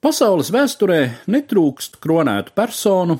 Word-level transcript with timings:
Pasaules 0.00 0.48
vēsturē 0.48 1.00
netrūkst 1.28 1.98
kronētu 2.00 2.54
personu, 2.56 3.18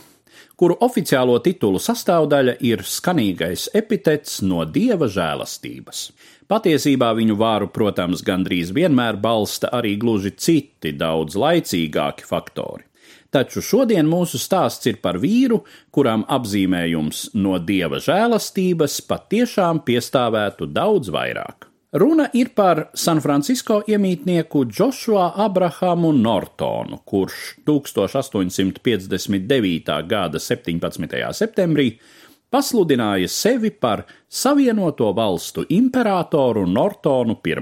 kuru 0.57 0.79
oficiālo 0.81 1.35
titulu 1.45 1.77
sastāvdaļa 1.77 2.55
ir 2.65 2.81
skanīgais 2.89 3.67
epitets 3.77 4.39
no 4.41 4.65
dieva 4.65 5.11
žēlastības. 5.13 6.01
Patiesībā 6.49 7.11
viņu 7.19 7.37
vāru, 7.37 7.69
protams, 7.69 8.25
gandrīz 8.25 8.73
vienmēr 8.73 9.21
balsta 9.21 9.69
arī 9.77 9.93
gluži 10.01 10.33
citi, 10.41 10.95
daudz 10.97 11.37
laicīgāki 11.37 12.25
faktori. 12.25 12.89
Taču 13.29 13.61
šodien 13.61 14.09
mūsu 14.09 14.41
stāsts 14.41 14.89
ir 14.89 15.03
par 15.05 15.21
vīru, 15.21 15.61
kuram 15.93 16.25
apzīmējums 16.33 17.35
no 17.37 17.61
dieva 17.61 18.01
žēlastības 18.01 19.03
patiešām 19.05 19.85
piestāvētu 19.85 20.73
daudz 20.73 21.13
vairāk. 21.13 21.70
Runa 21.93 22.29
ir 22.33 22.49
par 22.55 22.91
San 22.95 23.19
Francisco 23.19 23.83
iemītnieku 23.83 24.63
Joshua 24.79 25.33
Abrahamu 25.43 26.13
Nortonu, 26.15 27.03
kurš 27.05 27.59
1859. 27.67 30.07
gada 30.07 30.39
17. 30.39 31.35
septembrī 31.35 31.99
pasludināja 32.51 33.29
sevi 33.29 33.71
par 33.75 34.03
Savienoto 34.29 35.13
valstu 35.19 35.65
imperatoru 35.69 36.67
Nortonu 36.67 37.37
I. 37.43 37.55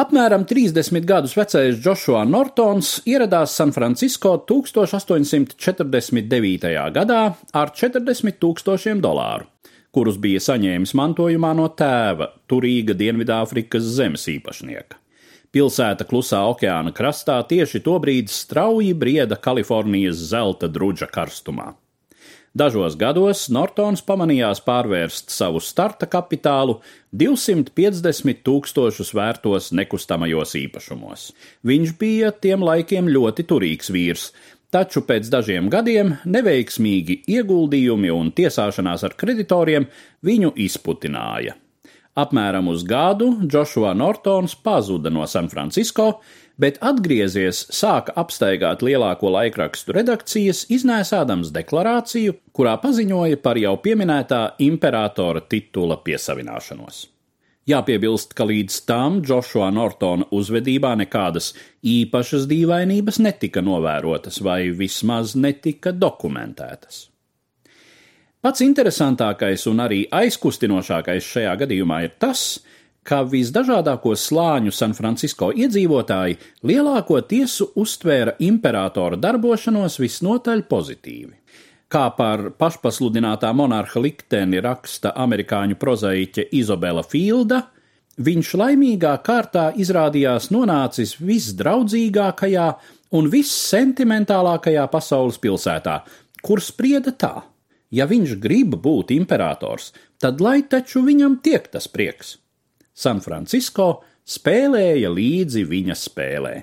Apmēram 0.00 0.44
30 0.48 1.04
gadus 1.04 1.36
vecais 1.36 1.76
Joshua 1.84 2.24
Nortons 2.24 3.04
ieradās 3.04 3.52
San 3.52 3.72
Francisco 3.72 4.36
1849. 4.48 6.64
gadā 6.96 7.36
ar 7.52 7.68
40 7.76 8.32
tūkstošiem 8.40 9.00
dolāru 9.04 9.44
kurus 9.92 10.18
bija 10.20 10.40
saņēmis 10.40 10.94
mantojumā 10.98 11.52
no 11.58 11.68
tēva, 11.76 12.32
turīga 12.48 12.96
Dienvidāfrikas 12.98 13.86
zemes 13.98 14.26
īpašnieka. 14.32 14.98
Pilsēta 15.52 16.06
klusā 16.08 16.40
okeāna 16.48 16.94
krastā 16.96 17.36
tieši 17.44 17.82
tobrīd 17.84 18.32
strauji 18.32 18.94
brieda 18.96 19.36
Kalifornijas 19.36 20.16
zelta 20.30 20.70
drudža 20.72 21.10
karstumā. 21.12 21.74
Dažos 22.52 22.98
gados 23.00 23.46
Nortons 23.48 24.02
pamanījās 24.04 24.58
pārvērst 24.64 25.30
savu 25.32 25.60
starta 25.64 26.04
kapitālu 26.04 26.78
250 27.16 28.42
tūkstošus 28.44 29.12
vērtos 29.16 29.70
nekustamajos 29.76 30.52
īpašumos. 30.60 31.30
Viņš 31.64 31.94
bija 32.00 32.32
tiem 32.32 32.64
laikiem 32.64 33.08
ļoti 33.08 33.46
turīgs 33.48 33.88
vīrs, 33.92 34.26
taču 34.72 35.04
pēc 35.06 35.28
dažiem 35.32 35.68
gadiem 35.72 36.16
neveiksmīgi 36.24 37.22
ieguldījumi 37.36 38.12
un 38.12 38.32
tiesāšanās 38.34 39.04
ar 39.08 39.16
kreditoriem 39.20 39.88
viņu 40.24 40.54
izputināja. 40.66 41.58
Apmēram 42.18 42.66
uz 42.68 42.82
gadu 42.84 43.30
Joshua 43.48 43.94
Nortons 43.96 44.52
pazuda 44.54 45.08
no 45.12 45.24
San 45.26 45.48
Francisco, 45.48 46.20
bet 46.60 46.76
atgriezies 46.84 47.62
sāka 47.72 48.12
apstaigāt 48.20 48.84
lielāko 48.84 49.32
laikrakstu 49.32 49.96
redakcijas, 49.96 50.66
iznēsādams 50.76 51.54
deklarāciju, 51.56 52.36
kurā 52.52 52.76
paziņoja 52.82 53.40
par 53.40 53.60
jau 53.60 53.78
pieminētā 53.80 54.42
imperatora 54.68 55.40
titula 55.48 55.96
piesavināšanos. 56.04 57.06
Jāpiebilst, 57.70 58.32
ka 58.34 58.42
līdz 58.48 58.80
tam 58.90 59.20
Džošua 59.22 59.68
Nortona 59.70 60.26
uzvedībā 60.34 60.96
nekādas 60.98 61.52
īpašas 61.86 62.48
dīvainības 62.50 63.20
netika 63.22 63.62
novērotas 63.62 64.40
vai 64.42 64.72
vismaz 64.74 65.36
netika 65.38 65.92
dokumentētas. 65.94 67.04
Pats 68.42 68.64
interesantākais 68.66 69.68
un 69.70 69.84
arī 69.84 70.00
aizkustinošākais 70.10 71.28
šajā 71.36 71.52
gadījumā 71.60 72.00
ir 72.08 72.16
tas, 72.18 72.58
ka 73.06 73.20
visdažādāko 73.22 74.16
slāņu 74.18 74.74
San 74.74 74.96
Francisco 74.98 75.52
iedzīvotāji 75.54 76.40
lielāko 76.66 77.20
tiesu 77.30 77.68
uztvēra 77.78 78.34
imperatora 78.42 79.18
darbošanos 79.22 80.00
visnotaļ 80.02 80.66
pozitīvi. 80.66 81.41
Kā 81.92 82.06
par 82.16 82.46
pašpasludinātā 82.56 83.50
monarha 83.52 84.00
likteni 84.00 84.62
raksta 84.64 85.10
amerikāņu 85.20 85.76
prozaiķe 85.76 86.46
Izabela 86.56 87.02
Filda, 87.04 87.66
viņš 88.16 88.52
laimīgā 88.56 89.12
kārtā 89.26 89.66
izrādījās 89.76 90.48
nonācis 90.54 91.18
visdraudzīgākajā 91.20 92.68
un 93.18 93.28
vissentimentālākajā 93.34 94.86
pasaules 94.88 95.36
pilsētā, 95.42 95.98
kur 96.40 96.64
sprieda 96.64 97.12
tā: 97.12 97.34
ja 97.92 98.08
viņš 98.08 98.38
grib 98.40 98.78
būt 98.80 99.12
imperators, 99.12 99.92
tad 100.16 100.40
lai 100.40 100.62
taču 100.64 101.04
viņam 101.04 101.42
tiek 101.44 101.68
tas 101.68 101.92
prieks. 101.92 102.38
San 102.96 103.20
Francisco 103.20 103.98
spēlēja 104.24 105.12
līdzi 105.12 105.68
viņa 105.68 105.98
spēlē 106.08 106.56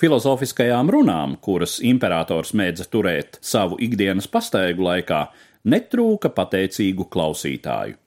filozofiskajām 0.00 0.90
runām, 0.92 1.36
kuras 1.44 1.78
imperators 1.84 2.54
mēdza 2.56 2.88
turēt 2.90 3.38
savu 3.44 3.76
ikdienas 3.82 4.28
pastaigu 4.30 4.86
laikā, 4.86 5.24
netrūka 5.68 6.32
pateicīgu 6.32 7.06
klausītāju. 7.12 7.98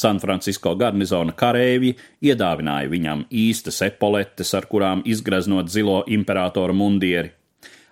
San 0.00 0.20
Francisco 0.20 0.72
garnizona 0.78 1.32
kareivi 1.36 1.94
iedāvināja 2.24 2.88
viņam 2.88 3.24
īstas 3.32 3.82
epoletes, 3.84 4.52
ar 4.54 4.68
kurām 4.70 5.02
izgraznot 5.04 5.68
zilo 5.68 6.02
imperatora 6.08 6.76
mundieri. 6.76 7.32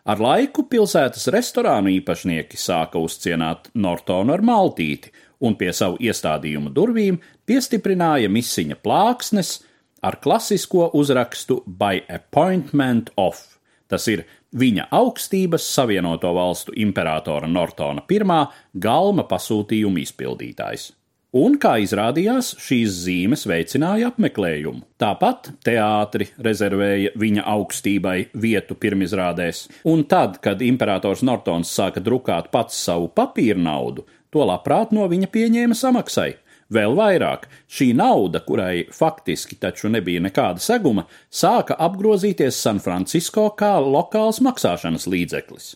Ar 0.08 0.20
laiku 0.24 0.64
pilsētas 0.70 1.28
restorānu 1.34 1.90
īpašnieki 1.98 2.56
sāka 2.56 3.00
uzcienāt 3.02 3.68
Nortonu 3.74 4.32
ar 4.32 4.40
maltīti, 4.40 5.10
un 5.44 5.56
pie 5.58 5.72
savu 5.76 5.98
iestādījumu 6.00 6.72
durvīm 6.74 7.18
piestiprināja 7.46 8.30
misiņa 8.32 8.78
plāksnes, 8.82 9.58
ar 10.02 10.18
klasisko 10.22 10.90
uzrakstu 10.94 11.62
By 11.66 12.02
Appointment 12.08 13.10
of. 13.16 13.40
Tas 13.88 14.04
ir 14.12 14.26
viņa 14.52 14.88
augstības 14.92 15.64
Savienoto 15.74 16.34
valstu 16.36 16.74
imperatora 16.76 17.48
Nortona 17.48 18.04
I 18.08 18.20
galma 18.74 19.24
pasūtījuma 19.28 20.00
izpildītājs. 20.04 20.92
Un, 21.36 21.58
kā 21.60 21.74
izrādījās, 21.84 22.54
šīs 22.56 22.94
zīmes 23.04 23.42
veicināja 23.44 24.08
apmeklējumu. 24.08 24.80
Tāpat 24.96 25.50
teātri 25.60 26.30
rezervēja 26.40 27.12
viņa 27.20 27.44
augstībai 27.52 28.30
vietu 28.32 28.74
pirmizrādēs, 28.74 29.66
un 29.84 30.06
tad, 30.08 30.38
kad 30.40 30.64
imperators 30.64 31.20
Nortons 31.20 31.68
sāka 31.68 32.00
drukāt 32.00 32.48
pats 32.50 32.80
savu 32.80 33.10
papīra 33.12 33.60
naudu, 33.60 34.06
to 34.32 34.40
labprāt 34.48 34.94
no 34.96 35.04
viņa 35.04 35.28
pieņēma 35.28 35.76
samaksai. 35.76 36.30
Vēl 36.68 36.92
vairāk, 36.98 37.46
šī 37.72 37.94
nauda, 37.96 38.42
kurai 38.44 38.84
faktiski 38.92 39.56
taču 39.56 39.88
nebija 39.88 40.20
nekāda 40.20 40.60
seguma, 40.60 41.06
sāka 41.32 41.78
apgrozīties 41.80 42.58
San 42.60 42.80
Francisco 42.84 43.46
kā 43.56 43.78
lokāls 43.80 44.42
maksāšanas 44.44 45.08
līdzeklis. 45.08 45.70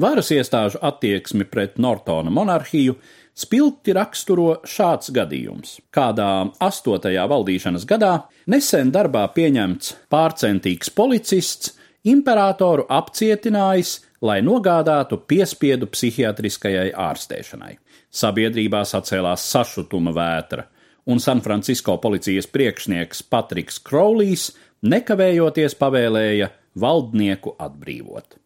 Varas 0.00 0.32
iestāžu 0.34 0.80
attieksmi 0.82 1.44
pret 1.46 1.76
Nortona 1.78 2.32
monarhiju 2.32 2.96
spilgti 3.36 3.92
raksturo 3.94 4.62
šāds 4.66 5.12
gadījums. 5.14 5.76
Kādā 5.94 6.48
astotajā 6.62 7.28
valdīšanas 7.30 7.84
gadā 7.86 8.14
nesen 8.50 8.90
darbā 8.94 9.26
pieņemts 9.36 9.94
pārcentīgs 10.10 10.90
policists 10.96 11.76
imperatoru 12.04 12.84
apcietinājis, 12.88 13.98
lai 14.24 14.40
nogādātu 14.44 15.18
piespiedu 15.28 15.88
psihiatriskajai 15.92 16.92
ārstēšanai. 16.96 17.74
Sabiedrībā 18.14 18.84
sacēlās 18.88 19.44
sašutuma 19.50 20.12
vētra, 20.14 20.68
un 21.10 21.20
San 21.20 21.42
Francisco 21.44 21.96
policijas 22.00 22.46
priekšnieks 22.48 23.24
Patriks 23.28 23.80
Kraulijs 23.84 24.52
nekavējoties 24.84 25.76
pavēlēja 25.80 26.50
valdnieku 26.80 27.56
atbrīvot. 27.60 28.38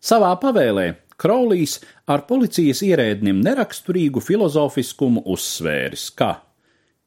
Savā 0.00 0.34
pavēlē 0.40 0.92
Kraulijs 1.18 1.80
ar 2.06 2.22
policijas 2.28 2.84
ierēdnim 2.86 3.40
neraksturīgu 3.42 4.22
filozofiskumu 4.22 5.24
uzsvēris, 5.26 6.10
ka 6.14 6.36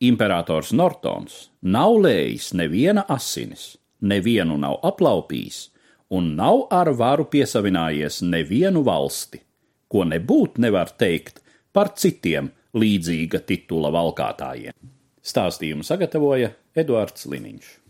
imperators 0.03 0.73
Nortons 0.75 1.45
nav 1.61 1.95
lējis 2.03 2.51
neviena 2.59 3.05
asinis, 3.07 3.77
nevienu 4.01 4.57
nav 4.59 4.81
aplaupījis 4.91 5.69
un 6.11 6.33
nav 6.35 6.65
ar 6.75 6.91
varu 6.99 7.25
piesavinājies 7.31 8.21
nevienu 8.27 8.83
valsti, 8.83 9.39
ko 9.91 10.03
nebūt 10.07 10.59
nevar 10.63 10.91
teikt 10.99 11.39
par 11.71 11.93
citiem 11.95 12.51
līdzīga 12.75 13.43
titula 13.47 13.91
valkātājiem. 13.95 14.75
Stāstījumu 15.21 15.85
sagatavoja 15.87 16.51
Eduards 16.75 17.27
Liniņš. 17.31 17.80